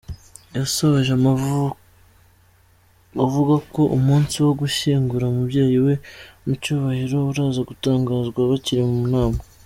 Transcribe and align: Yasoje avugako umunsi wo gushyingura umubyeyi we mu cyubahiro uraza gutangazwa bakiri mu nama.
Yasoje 0.57 1.09
avugako 3.25 3.79
umunsi 3.97 4.35
wo 4.45 4.51
gushyingura 4.61 5.23
umubyeyi 5.27 5.77
we 5.85 5.93
mu 6.45 6.53
cyubahiro 6.61 7.17
uraza 7.31 7.61
gutangazwa 7.69 8.39
bakiri 8.51 8.83
mu 8.91 9.03
nama. 9.13 9.39